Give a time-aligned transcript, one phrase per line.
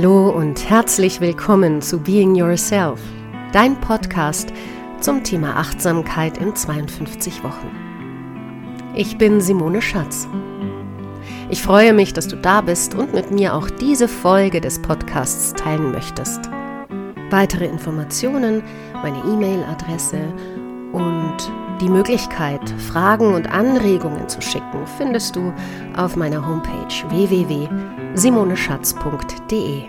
[0.00, 3.00] Hallo und herzlich willkommen zu Being Yourself,
[3.52, 4.52] dein Podcast
[5.00, 7.68] zum Thema Achtsamkeit in 52 Wochen.
[8.94, 10.28] Ich bin Simone Schatz.
[11.50, 15.52] Ich freue mich, dass du da bist und mit mir auch diese Folge des Podcasts
[15.54, 16.48] teilen möchtest.
[17.30, 18.62] Weitere Informationen,
[19.02, 20.20] meine E-Mail-Adresse
[20.92, 21.36] und
[21.80, 25.52] die Möglichkeit, Fragen und Anregungen zu schicken, findest du
[25.96, 26.94] auf meiner Homepage
[28.14, 29.82] www.simoneschatz.de.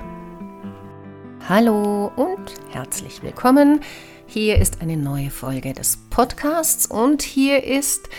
[1.48, 3.82] Hallo und herzlich willkommen.
[4.28, 8.10] Hier ist eine neue Folge des Podcasts und hier ist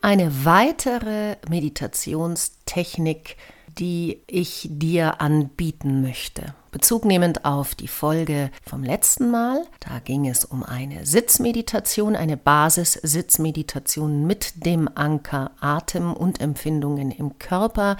[0.00, 3.36] eine weitere Meditationstechnik,
[3.78, 6.54] die ich dir anbieten möchte.
[6.70, 12.36] Bezug nehmend auf die Folge vom letzten Mal, da ging es um eine Sitzmeditation, eine
[12.36, 17.96] Basis-Sitzmeditation mit dem Anker Atem und Empfindungen im Körper,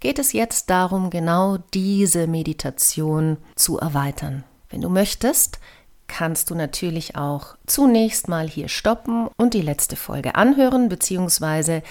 [0.00, 4.44] geht es jetzt darum, genau diese Meditation zu erweitern.
[4.68, 5.60] Wenn du möchtest,
[6.08, 11.82] kannst du natürlich auch zunächst mal hier stoppen und die letzte Folge anhören, beziehungsweise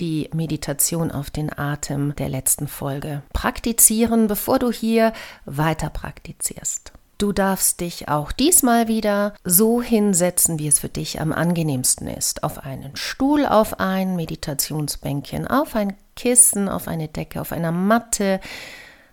[0.00, 5.12] die Meditation auf den Atem der letzten Folge praktizieren, bevor du hier
[5.44, 6.92] weiter praktizierst.
[7.18, 12.44] Du darfst dich auch diesmal wieder so hinsetzen, wie es für dich am angenehmsten ist.
[12.44, 18.40] Auf einen Stuhl, auf ein Meditationsbänkchen, auf ein Kissen, auf eine Decke, auf einer Matte,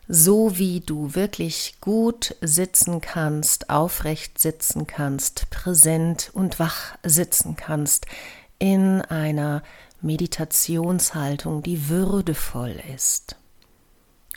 [0.07, 8.05] so wie du wirklich gut sitzen kannst, aufrecht sitzen kannst, präsent und wach sitzen kannst
[8.59, 9.63] in einer
[10.05, 13.35] Meditationshaltung, die würdevoll ist.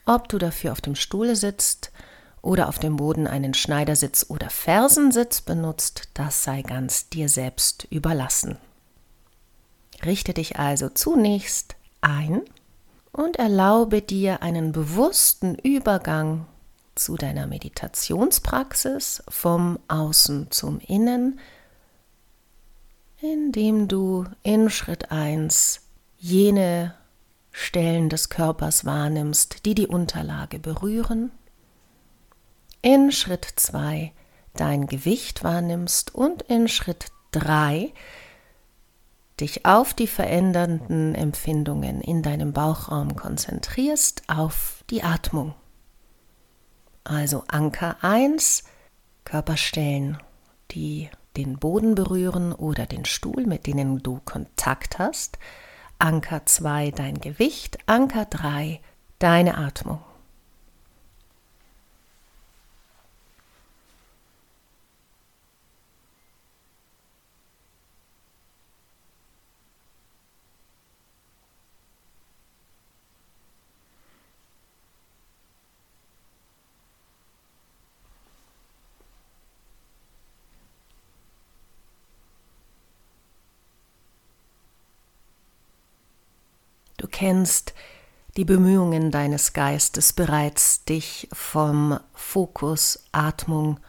[0.05, 1.93] Ob du dafür auf dem Stuhl sitzt
[2.43, 8.57] oder auf dem Boden einen Schneidersitz oder Fersensitz benutzt, das sei ganz dir selbst überlassen.
[10.05, 12.43] Richte dich also zunächst ein
[13.13, 16.47] und erlaube dir einen bewussten Übergang
[16.95, 21.39] zu deiner Meditationspraxis vom Außen zum Innen,
[23.21, 25.81] indem du in Schritt 1
[26.19, 26.95] jene
[27.51, 31.33] Stellen des Körpers wahrnimmst, die die Unterlage berühren,
[32.81, 34.13] in Schritt 2
[34.55, 37.93] dein Gewicht wahrnimmst und in Schritt 3
[39.41, 45.55] dich auf die verändernden Empfindungen in deinem Bauchraum konzentrierst, auf die Atmung.
[47.05, 48.65] Also Anker 1,
[49.25, 50.19] Körperstellen,
[50.73, 55.39] die den Boden berühren oder den Stuhl, mit denen du Kontakt hast.
[55.99, 58.81] Anker 2 dein Gewicht, Anker 3
[59.19, 60.01] deine Atmung.
[87.19, 87.75] Kennst
[88.37, 93.81] die Bemühungen deines Geistes bereits, dich vom Fokus Atmung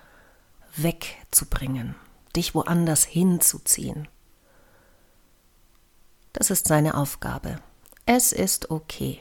[0.75, 1.93] wegzubringen,
[2.35, 4.07] dich woanders hinzuziehen.
[6.33, 7.59] Das ist seine Aufgabe.
[8.07, 9.19] Es ist okay.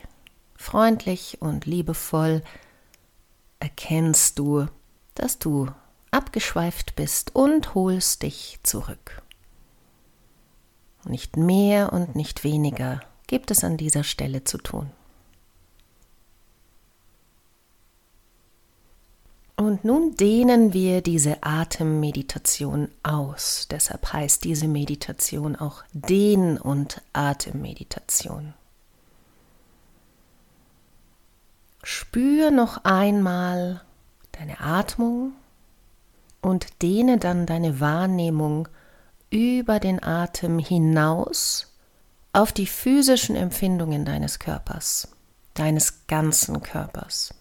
[0.57, 2.43] Freundlich und liebevoll
[3.61, 4.69] erkennst du,
[5.17, 5.69] dass du
[6.13, 9.21] abgeschweift bist und holst dich zurück.
[11.05, 14.91] Nicht mehr und nicht weniger gibt es an dieser Stelle zu tun.
[19.55, 23.67] Und nun dehnen wir diese Atemmeditation aus.
[23.69, 28.55] Deshalb heißt diese Meditation auch Dehn- und Atemmeditation.
[31.83, 33.83] Spür noch einmal
[34.33, 35.33] deine Atmung
[36.41, 38.69] und dehne dann deine Wahrnehmung
[39.31, 41.68] über den Atem hinaus
[42.39, 45.09] auf die physischen Empfindungen deines Körpers,
[45.55, 47.35] deines ganzen Körpers.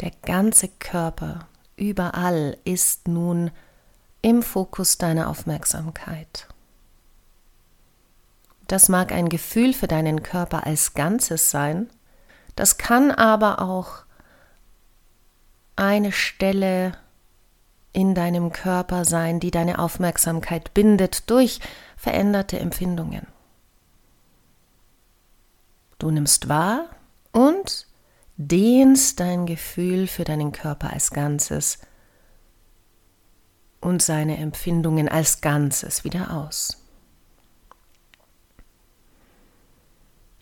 [0.00, 1.46] Der ganze Körper,
[1.76, 3.52] überall ist nun
[4.20, 6.48] im Fokus deiner Aufmerksamkeit.
[8.66, 11.88] Das mag ein Gefühl für deinen Körper als Ganzes sein,
[12.56, 14.05] das kann aber auch
[15.76, 16.92] eine Stelle
[17.92, 21.60] in deinem Körper sein, die deine Aufmerksamkeit bindet durch
[21.96, 23.26] veränderte Empfindungen.
[25.98, 26.90] Du nimmst wahr
[27.32, 27.86] und
[28.36, 31.78] dehnst dein Gefühl für deinen Körper als Ganzes
[33.80, 36.82] und seine Empfindungen als Ganzes wieder aus.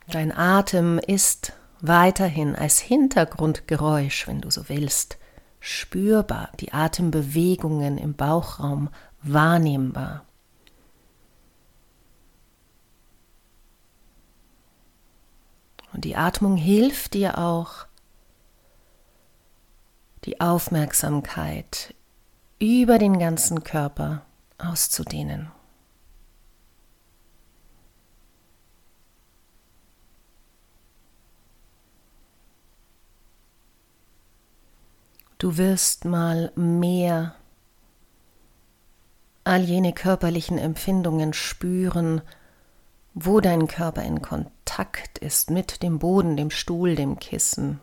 [0.09, 5.19] Dein Atem ist weiterhin als Hintergrundgeräusch, wenn du so willst,
[5.65, 8.91] spürbar, die Atembewegungen im Bauchraum
[9.23, 10.27] wahrnehmbar.
[15.95, 17.87] Und die Atmung hilft dir auch,
[20.25, 21.95] die Aufmerksamkeit
[22.59, 24.27] über den ganzen Körper
[24.59, 25.51] auszudehnen.
[35.45, 37.35] Du wirst mal mehr
[39.45, 42.23] all jene körperlichen Empfindungen spüren,
[43.13, 47.79] wo dein Körper in Kontakt ist mit dem Boden, dem Stuhl, dem Kissen.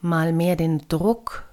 [0.00, 1.48] Mal mehr den Druck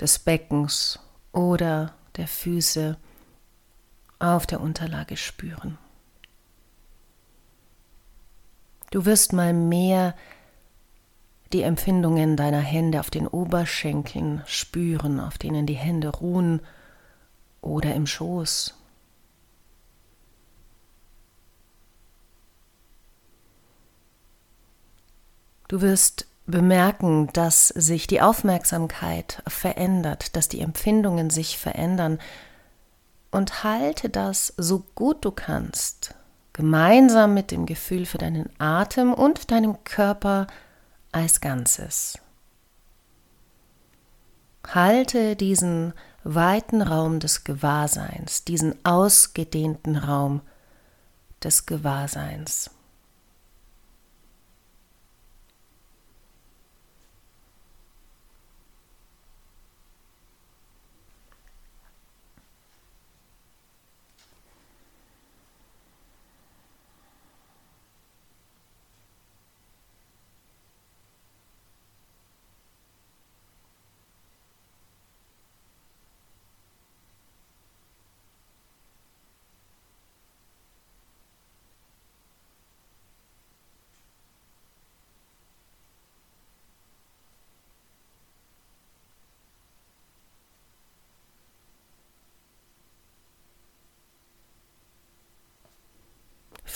[0.00, 1.00] des Beckens
[1.32, 2.96] oder der Füße
[4.18, 5.76] auf der Unterlage spüren.
[8.92, 10.14] Du wirst mal mehr
[11.54, 16.60] die Empfindungen deiner Hände auf den Oberschenkeln spüren, auf denen die Hände ruhen
[17.62, 18.74] oder im Schoß.
[25.68, 32.18] Du wirst bemerken, dass sich die Aufmerksamkeit verändert, dass die Empfindungen sich verändern
[33.30, 36.14] und halte das so gut du kannst,
[36.52, 40.46] gemeinsam mit dem Gefühl für deinen Atem und deinem Körper
[41.10, 42.18] als Ganzes.
[44.66, 45.92] Halte diesen
[46.24, 50.40] weiten Raum des Gewahrseins, diesen ausgedehnten Raum
[51.42, 52.70] des Gewahrseins.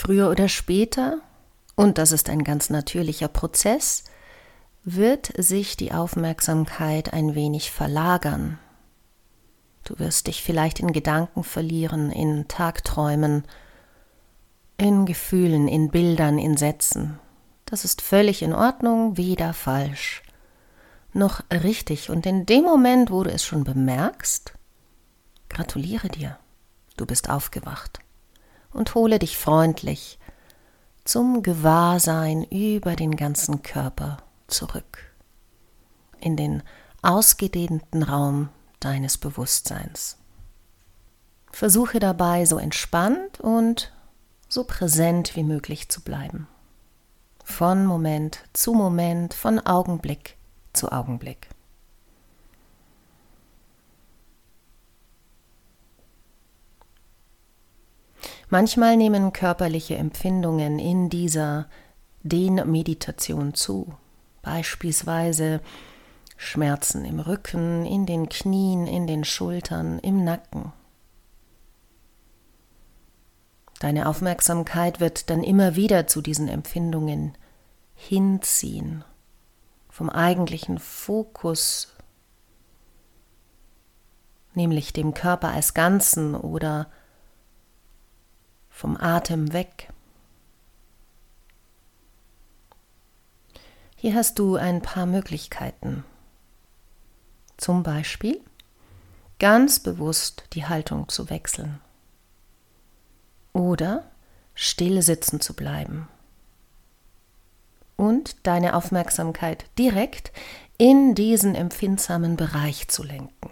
[0.06, 1.18] Früher oder später,
[1.74, 4.04] und das ist ein ganz natürlicher Prozess,
[4.84, 8.60] wird sich die Aufmerksamkeit ein wenig verlagern.
[9.82, 13.48] Du wirst dich vielleicht in Gedanken verlieren, in Tagträumen,
[14.76, 17.18] in Gefühlen, in Bildern, in Sätzen.
[17.64, 20.22] Das ist völlig in Ordnung, weder falsch
[21.14, 22.10] noch richtig.
[22.10, 24.52] Und in dem Moment, wo du es schon bemerkst,
[25.48, 26.38] gratuliere dir,
[26.96, 28.05] du bist aufgewacht
[28.76, 30.18] und hole dich freundlich
[31.04, 34.18] zum Gewahrsein über den ganzen Körper
[34.48, 34.98] zurück,
[36.20, 36.62] in den
[37.02, 38.48] ausgedehnten Raum
[38.80, 40.18] deines Bewusstseins.
[41.52, 43.92] Versuche dabei so entspannt und
[44.48, 46.48] so präsent wie möglich zu bleiben.
[47.44, 50.36] Von Moment zu Moment, von Augenblick
[50.72, 51.48] zu Augenblick.
[58.48, 61.66] Manchmal nehmen körperliche Empfindungen in dieser
[62.22, 63.94] Dehnmeditation zu,
[64.42, 65.60] beispielsweise
[66.36, 70.72] Schmerzen im Rücken, in den Knien, in den Schultern, im Nacken.
[73.80, 77.36] Deine Aufmerksamkeit wird dann immer wieder zu diesen Empfindungen
[77.94, 79.04] hinziehen,
[79.88, 81.94] vom eigentlichen Fokus,
[84.54, 86.88] nämlich dem Körper als Ganzen oder
[88.86, 89.92] vom Atem weg.
[93.96, 96.04] Hier hast du ein paar Möglichkeiten.
[97.56, 98.40] Zum Beispiel
[99.40, 101.80] ganz bewusst die Haltung zu wechseln
[103.52, 104.08] oder
[104.54, 106.08] still sitzen zu bleiben
[107.96, 110.30] und deine Aufmerksamkeit direkt
[110.78, 113.50] in diesen empfindsamen Bereich zu lenken.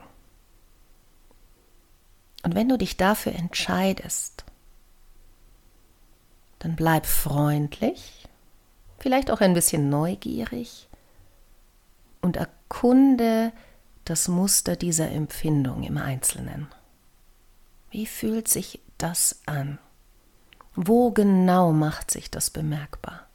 [2.44, 4.44] Und wenn du dich dafür entscheidest,
[6.64, 8.26] dann bleib freundlich,
[8.98, 10.88] vielleicht auch ein bisschen neugierig
[12.22, 13.52] und erkunde
[14.06, 16.68] das Muster dieser Empfindung im Einzelnen.
[17.90, 19.78] Wie fühlt sich das an?
[20.74, 23.28] Wo genau macht sich das bemerkbar?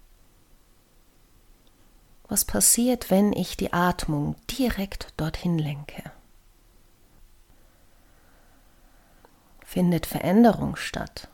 [2.27, 6.11] Was passiert, wenn ich die Atmung direkt dorthin lenke?
[9.63, 11.29] findet Veränderung statt.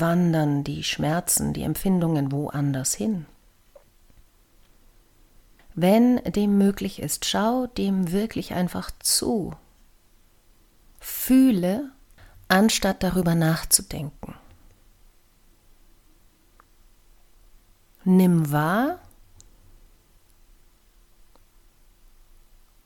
[0.00, 3.26] Wandern die Schmerzen, die Empfindungen woanders hin.
[5.74, 9.54] Wenn dem möglich ist, schau dem wirklich einfach zu.
[11.00, 11.90] Fühle,
[12.48, 14.34] anstatt darüber nachzudenken.
[18.04, 18.98] Nimm wahr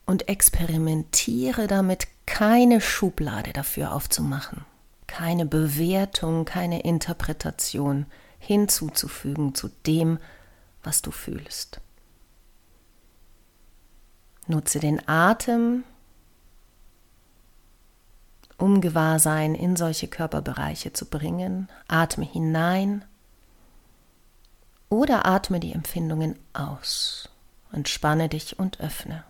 [0.05, 4.65] und experimentiere damit, keine Schublade dafür aufzumachen,
[5.07, 8.05] keine Bewertung, keine Interpretation
[8.39, 10.19] hinzuzufügen zu dem,
[10.83, 11.81] was du fühlst.
[14.47, 15.83] Nutze den Atem,
[18.57, 21.67] um Gewahrsein in solche Körperbereiche zu bringen.
[21.87, 23.05] Atme hinein
[24.89, 27.29] oder atme die Empfindungen aus.
[27.71, 29.23] Entspanne dich und öffne.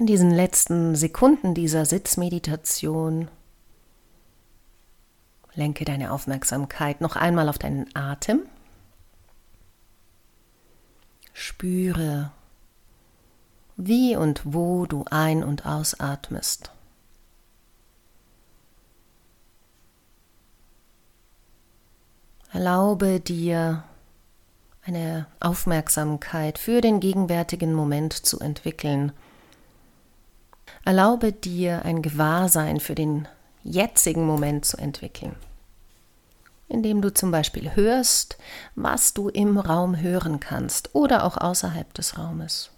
[0.00, 3.28] In diesen letzten Sekunden dieser Sitzmeditation
[5.52, 8.46] lenke deine Aufmerksamkeit noch einmal auf deinen Atem.
[11.34, 12.32] Spüre,
[13.76, 16.72] wie und wo du ein- und ausatmest.
[22.54, 23.84] Erlaube dir
[24.82, 29.12] eine Aufmerksamkeit für den gegenwärtigen Moment zu entwickeln
[30.84, 33.28] Erlaube dir ein Gewahrsein für den
[33.62, 35.36] jetzigen Moment zu entwickeln,
[36.68, 38.38] indem du zum Beispiel hörst,
[38.74, 42.70] was du im Raum hören kannst oder auch außerhalb des Raumes.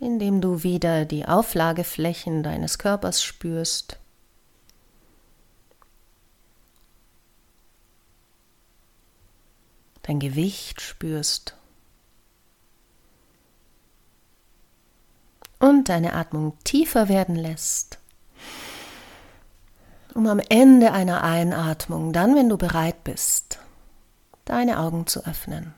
[0.00, 3.98] Indem du wieder die Auflageflächen deines Körpers spürst.
[10.02, 11.56] Dein Gewicht spürst.
[15.58, 17.98] Und deine Atmung tiefer werden lässt,
[20.14, 23.58] um am Ende einer Einatmung, dann wenn du bereit bist,
[24.44, 25.74] deine Augen zu öffnen.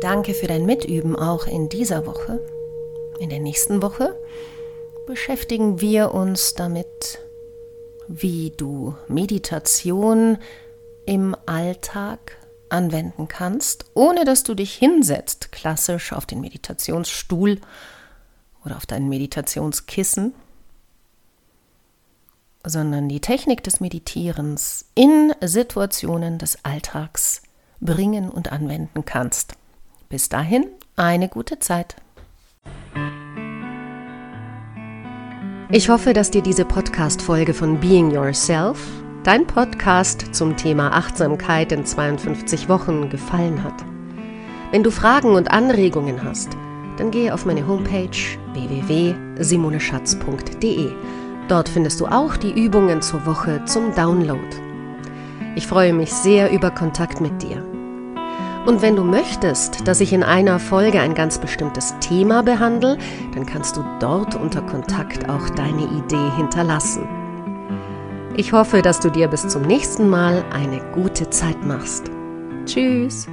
[0.00, 2.40] Danke für dein Mitüben auch in dieser Woche.
[3.20, 4.16] In der nächsten Woche
[5.06, 7.18] beschäftigen wir uns damit,
[8.06, 10.38] wie du Meditation
[11.04, 12.36] im Alltag
[12.68, 17.60] anwenden kannst, ohne dass du dich hinsetzt, klassisch auf den Meditationsstuhl
[18.64, 20.34] oder auf dein Meditationskissen,
[22.64, 27.42] sondern die Technik des Meditierens in Situationen des Alltags
[27.80, 29.54] bringen und anwenden kannst.
[30.08, 31.96] Bis dahin eine gute Zeit.
[35.70, 38.80] Ich hoffe, dass dir diese Podcast-Folge von Being Yourself,
[39.22, 43.74] dein Podcast zum Thema Achtsamkeit in 52 Wochen, gefallen hat.
[44.70, 46.56] Wenn du Fragen und Anregungen hast,
[46.96, 48.16] dann gehe auf meine Homepage
[48.54, 50.90] www.simoneschatz.de.
[51.48, 54.40] Dort findest du auch die Übungen zur Woche zum Download.
[55.54, 57.62] Ich freue mich sehr über Kontakt mit dir.
[58.66, 62.98] Und wenn du möchtest, dass ich in einer Folge ein ganz bestimmtes Thema behandle,
[63.34, 67.08] dann kannst du dort unter Kontakt auch deine Idee hinterlassen.
[68.36, 72.10] Ich hoffe, dass du dir bis zum nächsten Mal eine gute Zeit machst.
[72.66, 73.26] Tschüss!